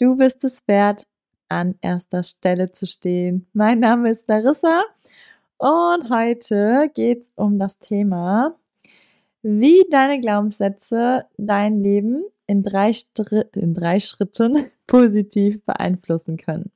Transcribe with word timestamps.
Du 0.00 0.16
bist 0.16 0.44
es 0.44 0.66
wert, 0.66 1.06
an 1.50 1.74
erster 1.82 2.22
Stelle 2.22 2.72
zu 2.72 2.86
stehen. 2.86 3.46
Mein 3.52 3.80
Name 3.80 4.08
ist 4.08 4.26
Larissa 4.30 4.82
und 5.58 6.08
heute 6.08 6.90
geht 6.94 7.24
es 7.24 7.28
um 7.34 7.58
das 7.58 7.78
Thema, 7.80 8.56
wie 9.42 9.84
deine 9.90 10.18
Glaubenssätze 10.18 11.26
dein 11.36 11.82
Leben 11.82 12.24
in 12.46 12.62
drei, 12.62 12.92
in 13.52 13.74
drei 13.74 14.00
Schritten 14.00 14.70
positiv 14.86 15.62
beeinflussen 15.66 16.38
können. 16.38 16.72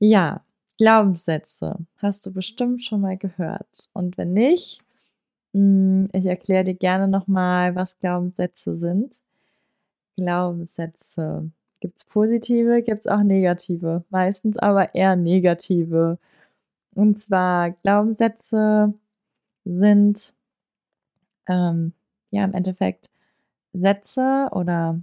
Ja, 0.00 0.44
Glaubenssätze 0.78 1.76
hast 1.98 2.26
du 2.26 2.32
bestimmt 2.32 2.82
schon 2.82 3.02
mal 3.02 3.16
gehört. 3.16 3.88
Und 3.92 4.18
wenn 4.18 4.32
nicht, 4.32 4.80
hm, 5.52 6.06
ich 6.12 6.26
erkläre 6.26 6.64
dir 6.64 6.74
gerne 6.74 7.06
nochmal, 7.06 7.76
was 7.76 7.96
Glaubenssätze 8.00 8.76
sind. 8.78 9.20
Glaubenssätze 10.16 11.52
Gibt 11.84 11.98
es 11.98 12.04
positive, 12.06 12.82
gibt 12.82 13.00
es 13.00 13.06
auch 13.06 13.22
negative, 13.22 14.04
meistens 14.08 14.56
aber 14.56 14.94
eher 14.94 15.16
negative. 15.16 16.18
Und 16.94 17.22
zwar 17.22 17.72
Glaubenssätze 17.72 18.94
sind 19.66 20.32
ähm, 21.46 21.92
ja 22.30 22.42
im 22.42 22.54
Endeffekt 22.54 23.10
Sätze 23.74 24.48
oder 24.52 24.98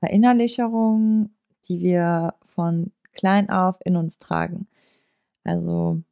Verinnerlicherungen, 0.00 1.32
die 1.66 1.80
wir 1.80 2.34
von 2.44 2.90
klein 3.12 3.48
auf 3.48 3.76
in 3.84 3.94
uns 3.94 4.18
tragen. 4.18 4.66
Also 5.44 6.02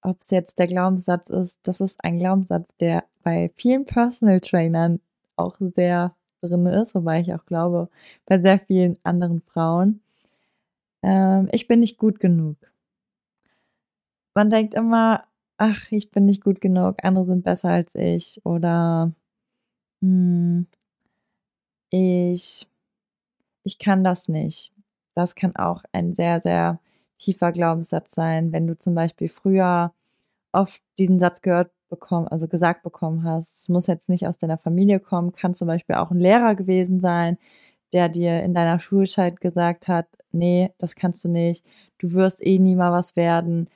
ob 0.00 0.22
es 0.22 0.30
jetzt 0.30 0.58
der 0.58 0.68
Glaubenssatz 0.68 1.28
ist, 1.28 1.58
das 1.64 1.82
ist 1.82 2.02
ein 2.02 2.18
Glaubenssatz, 2.18 2.66
der 2.80 3.04
bei 3.22 3.50
vielen 3.56 3.84
Personal 3.84 4.40
Trainern 4.40 5.00
auch 5.36 5.56
sehr 5.60 6.16
drin 6.42 6.66
ist, 6.66 6.94
wobei 6.94 7.20
ich 7.20 7.34
auch 7.34 7.46
glaube, 7.46 7.88
bei 8.26 8.40
sehr 8.40 8.58
vielen 8.60 8.98
anderen 9.04 9.42
Frauen. 9.42 10.00
Ähm, 11.04 11.48
ich 11.52 11.68
bin 11.68 11.78
nicht 11.80 11.96
gut 11.96 12.18
genug. 12.18 12.56
Man 14.34 14.50
denkt 14.50 14.74
immer, 14.74 15.24
ach, 15.58 15.90
ich 15.90 16.10
bin 16.10 16.26
nicht 16.26 16.42
gut 16.42 16.60
genug, 16.60 16.96
andere 17.04 17.26
sind 17.26 17.44
besser 17.44 17.70
als 17.70 17.94
ich 17.94 18.40
oder 18.44 19.12
hm, 20.02 20.66
ich, 21.90 22.66
ich 23.64 23.78
kann 23.78 24.04
das 24.04 24.28
nicht. 24.28 24.72
Das 25.14 25.34
kann 25.34 25.56
auch 25.56 25.84
ein 25.92 26.14
sehr, 26.14 26.40
sehr 26.42 26.80
tiefer 27.18 27.52
Glaubenssatz 27.52 28.12
sein, 28.14 28.52
wenn 28.52 28.66
du 28.66 28.76
zum 28.78 28.94
Beispiel 28.94 29.28
früher 29.28 29.94
oft 30.52 30.82
diesen 30.98 31.18
Satz 31.20 31.42
gehört 31.42 31.72
bekommen, 31.92 32.26
also 32.26 32.48
gesagt 32.48 32.82
bekommen 32.82 33.22
hast. 33.22 33.60
Es 33.62 33.68
muss 33.68 33.86
jetzt 33.86 34.08
nicht 34.08 34.26
aus 34.26 34.38
deiner 34.38 34.58
Familie 34.58 34.98
kommen, 34.98 35.32
kann 35.32 35.54
zum 35.54 35.68
Beispiel 35.68 35.96
auch 35.96 36.10
ein 36.10 36.16
Lehrer 36.18 36.54
gewesen 36.54 37.00
sein, 37.00 37.38
der 37.92 38.08
dir 38.08 38.42
in 38.42 38.54
deiner 38.54 38.80
Schulzeit 38.80 39.40
gesagt 39.40 39.88
hat, 39.88 40.08
nee, 40.32 40.72
das 40.78 40.96
kannst 40.96 41.22
du 41.24 41.28
nicht, 41.28 41.64
du 41.98 42.12
wirst 42.12 42.44
eh 42.44 42.58
nie 42.58 42.74
mal 42.74 42.92
was 42.92 43.14
werden. 43.16 43.68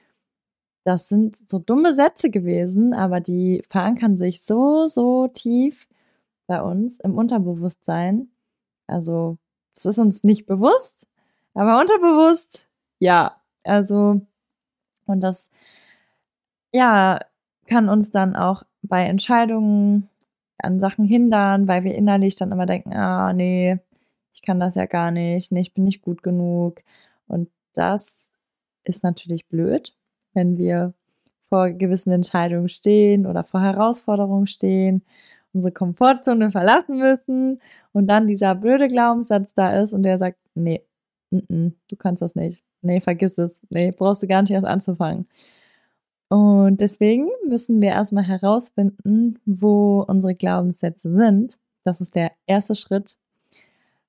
Das 0.84 1.08
sind 1.08 1.38
so 1.50 1.58
dumme 1.58 1.92
Sätze 1.94 2.30
gewesen, 2.30 2.94
aber 2.94 3.20
die 3.20 3.62
verankern 3.68 4.16
sich 4.16 4.42
so, 4.42 4.86
so 4.86 5.28
tief 5.28 5.86
bei 6.46 6.62
uns 6.62 6.98
im 7.00 7.16
Unterbewusstsein. 7.18 8.30
Also, 8.88 9.38
es 9.76 9.84
ist 9.86 9.98
uns 9.98 10.24
nicht 10.24 10.46
bewusst, 10.46 11.06
aber 11.54 11.80
unterbewusst, 11.80 12.68
ja. 13.00 13.40
Also, 13.64 14.22
und 15.06 15.20
das, 15.22 15.50
ja, 16.72 17.20
kann 17.66 17.88
uns 17.88 18.10
dann 18.10 18.36
auch 18.36 18.62
bei 18.82 19.04
Entscheidungen 19.06 20.08
an 20.58 20.80
Sachen 20.80 21.04
hindern, 21.04 21.68
weil 21.68 21.84
wir 21.84 21.94
innerlich 21.94 22.36
dann 22.36 22.52
immer 22.52 22.66
denken, 22.66 22.92
ah, 22.94 23.32
nee, 23.32 23.78
ich 24.32 24.42
kann 24.42 24.60
das 24.60 24.74
ja 24.74 24.86
gar 24.86 25.10
nicht, 25.10 25.52
nee, 25.52 25.60
ich 25.60 25.74
bin 25.74 25.84
nicht 25.84 26.02
gut 26.02 26.22
genug. 26.22 26.82
Und 27.28 27.50
das 27.74 28.30
ist 28.84 29.02
natürlich 29.04 29.46
blöd, 29.48 29.94
wenn 30.34 30.58
wir 30.58 30.94
vor 31.48 31.70
gewissen 31.70 32.12
Entscheidungen 32.12 32.68
stehen 32.68 33.26
oder 33.26 33.44
vor 33.44 33.60
Herausforderungen 33.62 34.46
stehen, 34.46 35.02
unsere 35.52 35.72
Komfortzone 35.72 36.50
verlassen 36.50 36.98
müssen 36.98 37.60
und 37.92 38.08
dann 38.08 38.26
dieser 38.26 38.54
blöde 38.54 38.88
Glaubenssatz 38.88 39.54
da 39.54 39.76
ist 39.80 39.92
und 39.92 40.02
der 40.02 40.18
sagt, 40.18 40.38
nee, 40.54 40.82
n 41.30 41.42
-n, 41.50 41.72
du 41.90 41.96
kannst 41.96 42.22
das 42.22 42.34
nicht. 42.34 42.62
Nee, 42.82 43.00
vergiss 43.00 43.38
es. 43.38 43.60
Nee, 43.70 43.90
brauchst 43.92 44.22
du 44.22 44.26
gar 44.28 44.42
nicht 44.42 44.50
erst 44.52 44.66
anzufangen. 44.66 45.26
Und 46.28 46.80
deswegen 46.80 47.28
müssen 47.46 47.80
wir 47.80 47.90
erstmal 47.90 48.24
herausfinden, 48.24 49.38
wo 49.46 50.04
unsere 50.08 50.34
Glaubenssätze 50.34 51.12
sind. 51.14 51.58
Das 51.84 52.00
ist 52.00 52.16
der 52.16 52.32
erste 52.46 52.74
Schritt, 52.74 53.16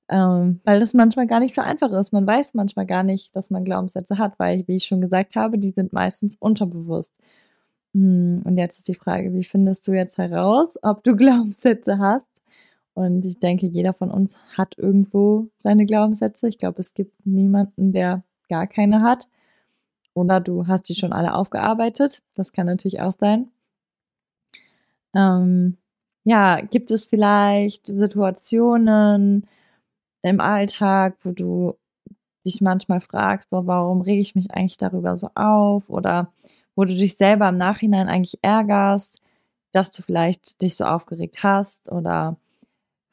ähm, 0.09 0.61
weil 0.63 0.79
das 0.79 0.94
manchmal 0.94 1.27
gar 1.27 1.39
nicht 1.39 1.53
so 1.53 1.61
einfach 1.61 1.91
ist. 1.91 2.13
Man 2.13 2.25
weiß 2.25 2.53
manchmal 2.53 2.85
gar 2.85 3.03
nicht, 3.03 3.35
dass 3.35 3.50
man 3.50 3.66
Glaubenssätze 3.66 4.17
hat, 4.17 4.39
weil, 4.39 4.67
wie 4.67 4.77
ich 4.77 4.85
schon 4.85 5.01
gesagt 5.01 5.35
habe, 5.35 5.59
die 5.59 5.72
sind 5.72 5.94
meistens 5.94 6.35
unterbewusst. 6.39 7.13
Hm, 7.94 8.41
und 8.45 8.57
jetzt 8.57 8.79
ist 8.79 8.88
die 8.88 8.95
Frage, 8.95 9.33
wie 9.33 9.44
findest 9.44 9.88
du 9.88 9.94
jetzt 9.94 10.17
heraus, 10.17 10.69
ob 10.81 11.03
du 11.03 11.16
Glaubenssätze 11.17 12.00
hast? 12.00 12.27
Und 12.94 13.25
ich 13.25 13.39
denke, 13.39 13.67
jeder 13.67 13.94
von 13.94 14.11
uns 14.11 14.33
hat 14.57 14.75
irgendwo 14.77 15.50
seine 15.59 15.85
Glaubenssätze. 15.85 16.47
Ich 16.47 16.57
glaube, 16.57 16.81
es 16.81 16.94
gibt 16.95 17.25
niemanden, 17.25 17.94
der 17.94 18.23
gar 18.50 18.67
keine 18.67 19.01
hat. 19.01 19.27
Oder 20.17 20.39
du 20.39 20.66
hast 20.66 20.89
die 20.89 20.95
schon 20.95 21.13
alle 21.13 21.35
aufgearbeitet. 21.35 22.23
Das 22.33 22.51
kann 22.51 22.66
natürlich 22.66 23.01
auch 23.01 23.13
sein. 23.19 23.51
Ähm, 25.16 25.78
ja, 26.23 26.59
gibt 26.59 26.89
es 26.89 27.05
vielleicht 27.05 27.85
Situationen 27.85 29.47
im 30.23 30.39
Alltag, 30.39 31.17
wo 31.23 31.31
du 31.31 31.75
dich 32.47 32.61
manchmal 32.61 33.00
fragst, 33.01 33.51
boah, 33.51 33.67
warum 33.67 34.01
rege 34.01 34.22
ich 34.22 34.33
mich 34.33 34.50
eigentlich 34.51 34.77
darüber 34.77 35.16
so 35.17 35.29
auf? 35.35 35.88
Oder 35.88 36.33
wo 36.75 36.83
du 36.83 36.95
dich 36.95 37.16
selber 37.16 37.50
im 37.50 37.57
Nachhinein 37.57 38.07
eigentlich 38.07 38.39
ärgerst, 38.41 39.22
dass 39.72 39.91
du 39.91 40.01
vielleicht 40.01 40.63
dich 40.63 40.75
so 40.75 40.86
aufgeregt 40.86 41.44
hast? 41.44 41.92
Oder 41.92 42.38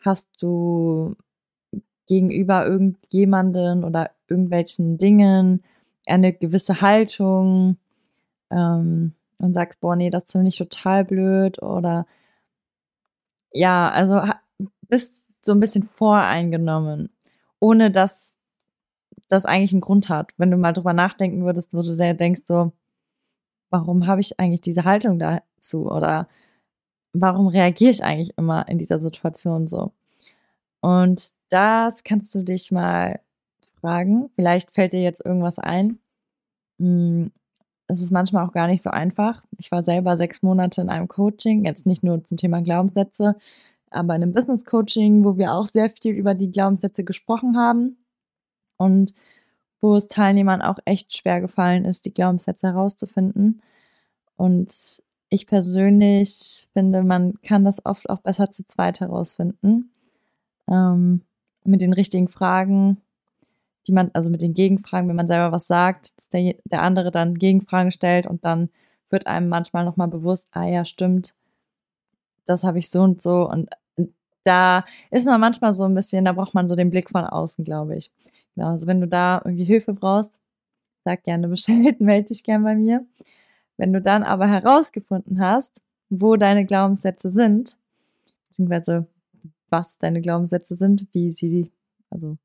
hast 0.00 0.30
du 0.40 1.16
gegenüber 2.06 2.66
irgendjemanden 2.66 3.84
oder 3.84 4.10
irgendwelchen 4.26 4.96
Dingen 4.96 5.62
eine 6.06 6.32
gewisse 6.32 6.80
Haltung 6.80 7.76
ähm, 8.50 9.14
und 9.38 9.54
sagst, 9.54 9.80
boah, 9.80 9.96
nee, 9.96 10.10
das 10.10 10.30
finde 10.30 10.48
ich 10.48 10.58
total 10.58 11.04
blöd 11.04 11.62
oder 11.62 12.06
ja, 13.52 13.90
also 13.90 14.20
bist 14.88 15.32
so 15.42 15.52
ein 15.52 15.60
bisschen 15.60 15.84
voreingenommen, 15.84 17.10
ohne 17.60 17.90
dass 17.90 18.36
das 19.28 19.46
eigentlich 19.46 19.72
einen 19.72 19.80
Grund 19.80 20.08
hat. 20.08 20.32
Wenn 20.36 20.50
du 20.50 20.56
mal 20.56 20.72
drüber 20.72 20.92
nachdenken 20.92 21.44
würdest, 21.44 21.74
wo 21.74 21.82
du 21.82 21.94
sehr 21.94 22.14
denkst 22.14 22.42
so, 22.46 22.72
warum 23.70 24.06
habe 24.06 24.20
ich 24.20 24.38
eigentlich 24.40 24.60
diese 24.60 24.84
Haltung 24.84 25.18
dazu 25.18 25.90
oder 25.90 26.28
warum 27.12 27.48
reagiere 27.48 27.90
ich 27.90 28.04
eigentlich 28.04 28.36
immer 28.38 28.68
in 28.68 28.78
dieser 28.78 29.00
Situation 29.00 29.68
so? 29.68 29.92
Und 30.80 31.32
das 31.48 32.04
kannst 32.04 32.34
du 32.34 32.42
dich 32.42 32.70
mal 32.70 33.20
fragen. 33.84 34.30
Vielleicht 34.34 34.70
fällt 34.70 34.92
dir 34.94 35.02
jetzt 35.02 35.24
irgendwas 35.24 35.58
ein. 35.58 35.98
Hm, 36.80 37.30
es 37.86 38.00
ist 38.00 38.10
manchmal 38.10 38.46
auch 38.46 38.52
gar 38.52 38.66
nicht 38.66 38.82
so 38.82 38.90
einfach. 38.90 39.44
Ich 39.58 39.70
war 39.70 39.82
selber 39.82 40.16
sechs 40.16 40.42
Monate 40.42 40.80
in 40.80 40.88
einem 40.88 41.06
Coaching, 41.06 41.66
jetzt 41.66 41.84
nicht 41.84 42.02
nur 42.02 42.24
zum 42.24 42.38
Thema 42.38 42.62
Glaubenssätze, 42.62 43.36
aber 43.90 44.16
in 44.16 44.22
einem 44.22 44.32
Business 44.32 44.64
Coaching, 44.64 45.22
wo 45.24 45.36
wir 45.36 45.52
auch 45.52 45.66
sehr 45.66 45.90
viel 45.90 46.14
über 46.14 46.34
die 46.34 46.50
Glaubenssätze 46.50 47.04
gesprochen 47.04 47.58
haben. 47.58 47.98
Und 48.78 49.12
wo 49.82 49.96
es 49.96 50.08
Teilnehmern 50.08 50.62
auch 50.62 50.78
echt 50.86 51.14
schwer 51.14 51.42
gefallen 51.42 51.84
ist, 51.84 52.06
die 52.06 52.14
Glaubenssätze 52.14 52.68
herauszufinden. 52.68 53.60
Und 54.36 54.72
ich 55.28 55.46
persönlich 55.46 56.68
finde, 56.72 57.02
man 57.02 57.34
kann 57.42 57.64
das 57.64 57.84
oft 57.84 58.08
auch 58.08 58.20
besser 58.20 58.50
zu 58.50 58.64
zweit 58.64 59.00
herausfinden. 59.00 59.90
Ähm, 60.70 61.20
mit 61.64 61.82
den 61.82 61.92
richtigen 61.92 62.28
Fragen, 62.28 62.98
die 63.86 63.92
man, 63.92 64.10
also 64.14 64.30
mit 64.30 64.42
den 64.42 64.54
Gegenfragen, 64.54 65.08
wenn 65.08 65.16
man 65.16 65.28
selber 65.28 65.52
was 65.52 65.66
sagt, 65.66 66.18
dass 66.18 66.28
der, 66.28 66.54
der 66.64 66.82
andere 66.82 67.10
dann 67.10 67.34
Gegenfragen 67.38 67.92
stellt 67.92 68.26
und 68.26 68.44
dann 68.44 68.70
wird 69.10 69.26
einem 69.26 69.48
manchmal 69.48 69.84
nochmal 69.84 70.08
bewusst, 70.08 70.46
ah 70.52 70.64
ja, 70.64 70.84
stimmt, 70.84 71.34
das 72.46 72.64
habe 72.64 72.78
ich 72.78 72.90
so 72.90 73.02
und 73.02 73.22
so. 73.22 73.48
Und 73.48 73.70
da 74.44 74.84
ist 75.10 75.26
man 75.26 75.40
manchmal 75.40 75.72
so 75.72 75.84
ein 75.84 75.94
bisschen, 75.94 76.24
da 76.24 76.32
braucht 76.32 76.54
man 76.54 76.68
so 76.68 76.76
den 76.76 76.90
Blick 76.90 77.10
von 77.10 77.24
außen, 77.24 77.64
glaube 77.64 77.96
ich. 77.96 78.12
Genau, 78.54 78.68
also 78.68 78.86
wenn 78.86 79.00
du 79.00 79.08
da 79.08 79.40
irgendwie 79.44 79.64
Hilfe 79.64 79.94
brauchst, 79.94 80.38
sag 81.04 81.24
gerne 81.24 81.48
Bescheid, 81.48 82.00
melde 82.00 82.28
dich 82.28 82.44
gerne 82.44 82.64
bei 82.64 82.74
mir. 82.74 83.06
Wenn 83.76 83.92
du 83.92 84.00
dann 84.00 84.22
aber 84.22 84.46
herausgefunden 84.46 85.40
hast, 85.40 85.82
wo 86.10 86.36
deine 86.36 86.64
Glaubenssätze 86.64 87.30
sind, 87.30 87.78
beziehungsweise 88.48 89.06
was 89.70 89.98
deine 89.98 90.20
Glaubenssätze 90.20 90.74
sind, 90.74 91.06
wie 91.12 91.32
sie, 91.32 91.72
also 92.10 92.36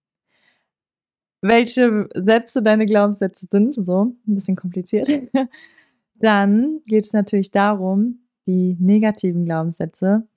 welche 1.42 2.10
Sätze 2.14 2.62
deine 2.62 2.86
Glaubenssätze 2.86 3.48
sind, 3.50 3.74
so 3.74 4.16
ein 4.28 4.36
bisschen 4.36 4.56
kompliziert, 4.56 5.10
dann 6.16 6.82
geht 6.86 7.06
es 7.06 7.14
natürlich 7.14 7.52
darum, 7.52 8.20
die 8.46 8.76
negativen 8.80 9.46
Glaubenssätze 9.46 10.28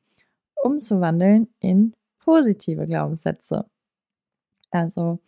umzuwandeln 0.63 1.49
in 1.61 1.93
positive 2.21 2.87
Glaubenssätze. 2.87 3.67
Also 4.71 5.19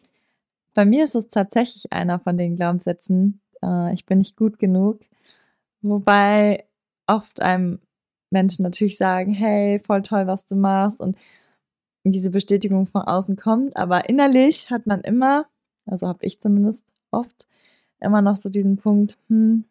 bei 0.74 0.84
mir 0.84 1.04
ist 1.04 1.14
es 1.14 1.28
tatsächlich 1.28 1.92
einer 1.92 2.18
von 2.18 2.36
den 2.36 2.56
Glaubenssätzen, 2.56 3.40
äh, 3.62 3.94
ich 3.94 4.06
bin 4.06 4.18
nicht 4.18 4.36
gut 4.36 4.58
genug, 4.58 5.00
wobei 5.82 6.66
oft 7.06 7.40
einem 7.40 7.80
Menschen 8.30 8.62
natürlich 8.62 8.96
sagen, 8.96 9.32
hey, 9.32 9.80
voll 9.84 10.02
toll, 10.02 10.26
was 10.26 10.46
du 10.46 10.56
machst 10.56 11.00
und 11.00 11.16
diese 12.04 12.30
Bestätigung 12.30 12.86
von 12.86 13.02
außen 13.02 13.36
kommt, 13.36 13.76
aber 13.76 14.08
innerlich 14.08 14.70
hat 14.70 14.86
man 14.86 15.00
immer, 15.00 15.46
also 15.86 16.08
habe 16.08 16.24
ich 16.26 16.40
zumindest 16.40 16.84
oft, 17.10 17.46
immer 18.00 18.22
noch 18.22 18.36
so 18.36 18.50
diesen 18.50 18.76
Punkt, 18.76 19.18
hm, 19.28 19.64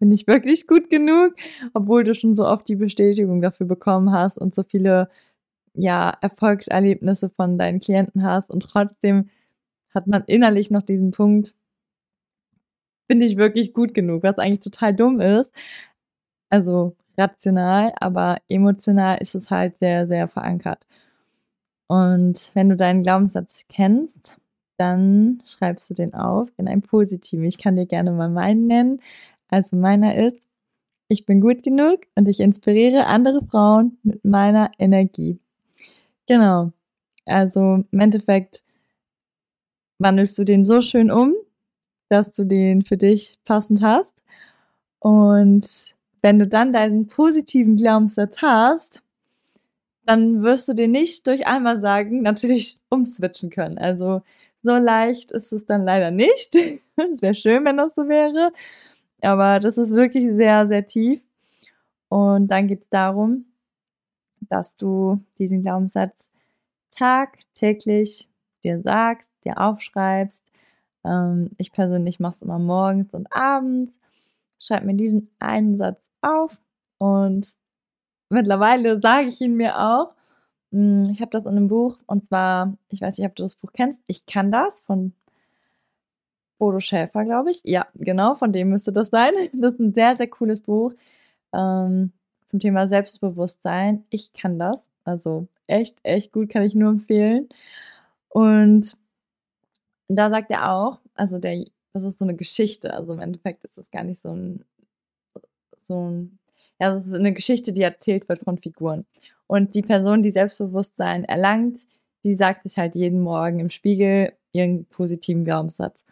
bin 0.00 0.12
ich 0.12 0.26
wirklich 0.26 0.66
gut 0.66 0.90
genug, 0.90 1.34
obwohl 1.74 2.04
du 2.04 2.14
schon 2.14 2.36
so 2.36 2.46
oft 2.46 2.68
die 2.68 2.76
Bestätigung 2.76 3.40
dafür 3.42 3.66
bekommen 3.66 4.12
hast 4.12 4.38
und 4.38 4.54
so 4.54 4.62
viele 4.64 5.10
ja 5.74 6.10
Erfolgserlebnisse 6.22 7.30
von 7.30 7.58
deinen 7.58 7.80
Klienten 7.80 8.22
hast 8.24 8.50
und 8.50 8.62
trotzdem 8.62 9.30
hat 9.94 10.06
man 10.06 10.24
innerlich 10.26 10.70
noch 10.70 10.82
diesen 10.82 11.12
Punkt, 11.12 11.54
bin 13.08 13.20
ich 13.20 13.36
wirklich 13.36 13.74
gut 13.74 13.92
genug, 13.94 14.22
was 14.22 14.38
eigentlich 14.38 14.60
total 14.60 14.94
dumm 14.94 15.20
ist. 15.20 15.52
Also 16.50 16.96
rational, 17.18 17.92
aber 18.00 18.38
emotional 18.48 19.18
ist 19.18 19.34
es 19.34 19.50
halt 19.50 19.78
sehr, 19.78 20.06
sehr 20.06 20.28
verankert. 20.28 20.86
Und 21.88 22.52
wenn 22.54 22.68
du 22.68 22.76
deinen 22.76 23.02
Glaubenssatz 23.02 23.64
kennst, 23.68 24.39
dann 24.80 25.42
schreibst 25.44 25.90
du 25.90 25.94
den 25.94 26.14
auf 26.14 26.48
in 26.56 26.66
ein 26.66 26.80
positiven. 26.80 27.44
Ich 27.44 27.58
kann 27.58 27.76
dir 27.76 27.84
gerne 27.84 28.12
mal 28.12 28.30
meinen 28.30 28.66
nennen. 28.66 29.02
Also 29.48 29.76
meiner 29.76 30.16
ist, 30.16 30.38
ich 31.08 31.26
bin 31.26 31.42
gut 31.42 31.62
genug 31.62 32.06
und 32.14 32.28
ich 32.28 32.40
inspiriere 32.40 33.06
andere 33.06 33.44
Frauen 33.44 33.98
mit 34.02 34.24
meiner 34.24 34.70
Energie. 34.78 35.38
Genau. 36.26 36.72
Also 37.26 37.84
im 37.90 38.00
Endeffekt 38.00 38.64
wandelst 39.98 40.38
du 40.38 40.44
den 40.44 40.64
so 40.64 40.80
schön 40.80 41.10
um, 41.10 41.34
dass 42.08 42.32
du 42.32 42.44
den 42.44 42.82
für 42.82 42.96
dich 42.96 43.38
passend 43.44 43.82
hast. 43.82 44.22
Und 44.98 45.94
wenn 46.22 46.38
du 46.38 46.46
dann 46.46 46.72
deinen 46.72 47.06
positiven 47.06 47.76
Glaubenssatz 47.76 48.40
hast, 48.40 49.02
dann 50.06 50.42
wirst 50.42 50.68
du 50.68 50.74
den 50.74 50.92
nicht 50.92 51.26
durch 51.26 51.46
einmal 51.46 51.78
sagen 51.78 52.22
natürlich 52.22 52.78
umswitchen 52.88 53.50
können. 53.50 53.76
Also 53.78 54.22
so 54.62 54.76
leicht 54.76 55.32
ist 55.32 55.52
es 55.52 55.66
dann 55.66 55.82
leider 55.82 56.10
nicht. 56.10 56.54
Es 57.12 57.22
wäre 57.22 57.34
schön, 57.34 57.64
wenn 57.64 57.78
das 57.78 57.94
so 57.94 58.08
wäre. 58.08 58.52
Aber 59.22 59.58
das 59.58 59.78
ist 59.78 59.94
wirklich 59.94 60.26
sehr, 60.34 60.68
sehr 60.68 60.84
tief. 60.84 61.22
Und 62.08 62.48
dann 62.48 62.68
geht 62.68 62.82
es 62.82 62.88
darum, 62.90 63.46
dass 64.40 64.76
du 64.76 65.24
diesen 65.38 65.62
Glaubenssatz 65.62 66.30
tagtäglich 66.90 68.28
dir 68.64 68.80
sagst, 68.82 69.30
dir 69.44 69.58
aufschreibst. 69.58 70.44
Ähm, 71.04 71.50
ich 71.56 71.72
persönlich 71.72 72.20
mache 72.20 72.36
es 72.36 72.42
immer 72.42 72.58
morgens 72.58 73.14
und 73.14 73.28
abends. 73.32 73.98
Schreib 74.58 74.84
mir 74.84 74.94
diesen 74.94 75.30
einen 75.38 75.78
Satz 75.78 76.00
auf 76.20 76.58
und 76.98 77.48
mittlerweile 78.28 79.00
sage 79.00 79.28
ich 79.28 79.40
ihn 79.40 79.56
mir 79.56 79.78
auch. 79.78 80.14
Hm, 80.72 81.10
ich 81.12 81.20
habe 81.20 81.30
das 81.30 81.44
in 81.44 81.50
einem 81.52 81.68
Buch 81.68 81.98
und 82.06 82.26
zwar, 82.26 82.76
ich 82.88 83.00
weiß 83.00 83.18
nicht, 83.18 83.26
ob 83.26 83.34
du 83.36 83.42
das 83.42 83.56
Buch 83.56 83.72
kennst, 83.72 84.00
Ich 84.06 84.26
kann 84.26 84.52
das 84.52 84.80
von 84.80 85.12
Bodo 86.60 86.78
Schäfer, 86.80 87.24
glaube 87.24 87.50
ich. 87.50 87.62
Ja, 87.64 87.86
genau, 87.94 88.34
von 88.34 88.52
dem 88.52 88.68
müsste 88.70 88.92
das 88.92 89.08
sein. 89.10 89.32
Das 89.54 89.74
ist 89.74 89.80
ein 89.80 89.94
sehr, 89.94 90.16
sehr 90.16 90.28
cooles 90.28 90.60
Buch 90.60 90.92
ähm, 91.54 92.12
zum 92.46 92.60
Thema 92.60 92.86
Selbstbewusstsein. 92.86 94.04
Ich 94.10 94.32
kann 94.34 94.58
das. 94.58 94.86
Also 95.04 95.48
echt, 95.66 95.98
echt 96.04 96.32
gut, 96.32 96.50
kann 96.50 96.62
ich 96.64 96.74
nur 96.74 96.90
empfehlen. 96.90 97.48
Und 98.28 98.96
da 100.08 100.30
sagt 100.30 100.50
er 100.50 100.72
auch, 100.72 100.98
also 101.14 101.38
der, 101.38 101.64
das 101.92 102.04
ist 102.04 102.18
so 102.18 102.24
eine 102.24 102.36
Geschichte. 102.36 102.92
Also 102.94 103.12
im 103.14 103.20
Endeffekt 103.20 103.64
ist 103.64 103.78
das 103.78 103.90
gar 103.90 104.04
nicht 104.04 104.20
so 104.20 104.30
ein, 104.34 104.64
so 105.78 106.10
ein, 106.10 106.38
ja, 106.80 106.94
es 106.94 107.06
ist 107.06 107.12
eine 107.14 107.32
Geschichte, 107.32 107.72
die 107.72 107.82
erzählt 107.82 108.28
wird 108.28 108.40
von 108.44 108.58
Figuren. 108.58 109.06
Und 109.50 109.74
die 109.74 109.82
Person, 109.82 110.22
die 110.22 110.30
Selbstbewusstsein 110.30 111.24
erlangt, 111.24 111.88
die 112.22 112.34
sagt 112.34 112.62
sich 112.62 112.78
halt 112.78 112.94
jeden 112.94 113.20
Morgen 113.20 113.58
im 113.58 113.68
Spiegel 113.68 114.32
ihren 114.52 114.84
positiven 114.84 115.44
Glaubenssatz. 115.44 116.06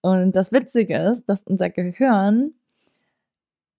Und 0.00 0.34
das 0.34 0.50
Witzige 0.50 0.96
ist, 0.96 1.26
dass 1.26 1.44
unser 1.44 1.70
Gehirn 1.70 2.54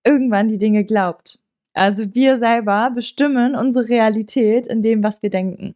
irgendwann 0.05 0.47
die 0.47 0.57
Dinge 0.57 0.85
glaubt. 0.85 1.39
Also 1.73 2.15
wir 2.15 2.37
selber 2.37 2.91
bestimmen 2.95 3.57
unsere 3.57 3.89
Realität 3.89 4.67
in 4.67 4.81
dem, 4.81 5.03
was 5.03 5.21
wir 5.21 5.29
denken 5.29 5.75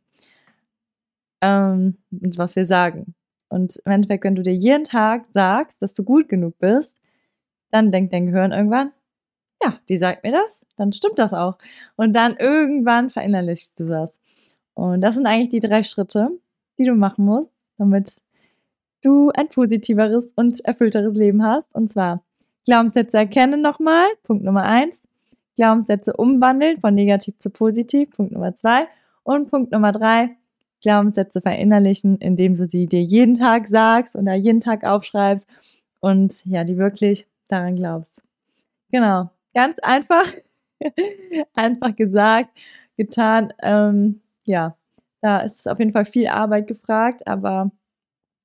ähm, 1.41 1.97
und 2.09 2.37
was 2.37 2.55
wir 2.55 2.65
sagen. 2.65 3.13
Und 3.49 3.75
im 3.83 3.91
Endeffekt, 3.91 4.23
wenn 4.23 4.35
du 4.35 4.41
dir 4.41 4.55
jeden 4.55 4.85
Tag 4.85 5.25
sagst, 5.33 5.81
dass 5.81 5.93
du 5.93 6.05
gut 6.05 6.29
genug 6.29 6.57
bist, 6.59 6.95
dann 7.71 7.91
denkt 7.91 8.13
dein 8.13 8.27
Gehirn 8.27 8.53
irgendwann, 8.53 8.93
ja, 9.61 9.79
die 9.89 9.97
sagt 9.97 10.23
mir 10.23 10.31
das, 10.31 10.65
dann 10.75 10.93
stimmt 10.93 11.19
das 11.19 11.33
auch. 11.33 11.57
Und 11.95 12.13
dann 12.13 12.37
irgendwann 12.37 13.09
verinnerlichst 13.09 13.79
du 13.79 13.87
das. 13.87 14.19
Und 14.73 15.01
das 15.01 15.15
sind 15.15 15.25
eigentlich 15.25 15.49
die 15.49 15.59
drei 15.59 15.83
Schritte, 15.83 16.29
die 16.77 16.85
du 16.85 16.93
machen 16.93 17.25
musst, 17.25 17.51
damit 17.77 18.21
du 19.03 19.31
ein 19.31 19.49
positiveres 19.49 20.31
und 20.35 20.63
erfüllteres 20.65 21.15
Leben 21.15 21.43
hast. 21.43 21.73
Und 21.73 21.89
zwar 21.89 22.23
Glaubenssätze 22.65 23.17
erkennen 23.17 23.61
nochmal, 23.61 24.05
Punkt 24.23 24.43
Nummer 24.43 24.63
eins. 24.63 25.03
Glaubenssätze 25.55 26.13
umwandeln 26.13 26.79
von 26.79 26.93
negativ 26.93 27.39
zu 27.39 27.49
positiv, 27.49 28.11
Punkt 28.11 28.31
Nummer 28.31 28.55
zwei. 28.55 28.87
Und 29.23 29.49
Punkt 29.49 29.71
Nummer 29.71 29.91
drei, 29.91 30.37
Glaubenssätze 30.81 31.41
verinnerlichen, 31.41 32.17
indem 32.17 32.53
du 32.53 32.67
sie 32.67 32.85
dir 32.85 33.01
jeden 33.01 33.35
Tag 33.35 33.67
sagst 33.67 34.15
und 34.15 34.25
da 34.25 34.35
jeden 34.35 34.61
Tag 34.61 34.83
aufschreibst 34.83 35.49
und 35.99 36.45
ja, 36.45 36.63
die 36.63 36.77
wirklich 36.77 37.27
daran 37.47 37.75
glaubst. 37.75 38.21
Genau, 38.91 39.29
ganz 39.57 39.79
einfach, 39.79 40.31
einfach 41.55 41.95
gesagt, 41.95 42.55
getan. 42.95 43.51
Ähm, 43.63 44.21
ja, 44.43 44.77
da 45.21 45.39
ist 45.39 45.67
auf 45.67 45.79
jeden 45.79 45.93
Fall 45.93 46.05
viel 46.05 46.27
Arbeit 46.27 46.67
gefragt, 46.67 47.27
aber 47.27 47.71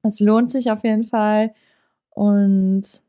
es 0.03 0.21
lohnt 0.21 0.51
sich 0.51 0.71
auf 0.71 0.83
jeden 0.85 1.05
Fall. 1.05 1.53
Und 2.11 3.03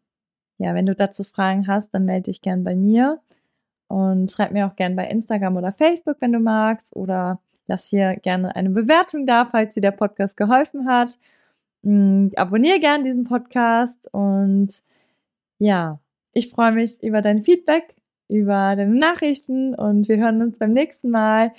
ja, 0.57 0.75
wenn 0.75 0.85
du 0.85 0.95
dazu 0.95 1.23
Fragen 1.23 1.65
hast, 1.67 1.93
dann 1.93 2.03
melde 2.03 2.23
dich 2.23 2.41
gern 2.41 2.65
bei 2.65 2.75
mir 2.75 3.21
und 3.87 4.31
schreib 4.31 4.51
mir 4.51 4.67
auch 4.67 4.75
gern 4.75 4.97
bei 4.97 5.07
Instagram 5.07 5.55
oder 5.55 5.71
Facebook, 5.71 6.17
wenn 6.19 6.33
du 6.33 6.39
magst, 6.39 6.95
oder 6.97 7.39
lass 7.67 7.87
hier 7.87 8.17
gerne 8.17 8.53
eine 8.55 8.69
Bewertung 8.69 9.25
da, 9.25 9.45
falls 9.45 9.75
dir 9.75 9.81
der 9.81 9.91
Podcast 9.91 10.35
geholfen 10.35 10.87
hat. 10.87 11.17
Mm, 11.83 12.29
abonniere 12.35 12.79
gern 12.81 13.03
diesen 13.05 13.23
Podcast 13.25 14.09
und 14.13 14.83
ja, 15.59 15.99
ich 16.33 16.49
freue 16.49 16.71
mich 16.73 17.01
über 17.03 17.21
dein 17.21 17.43
Feedback, 17.43 17.95
über 18.29 18.75
deine 18.75 18.95
Nachrichten 18.95 19.75
und 19.75 20.07
wir 20.09 20.17
hören 20.17 20.41
uns 20.41 20.59
beim 20.59 20.73
nächsten 20.73 21.09
Mal. 21.09 21.53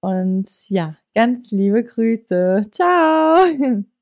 Und 0.00 0.48
ja, 0.70 0.96
ganz 1.14 1.50
liebe 1.52 1.84
Grüße. 1.84 2.62
Ciao! 2.70 3.84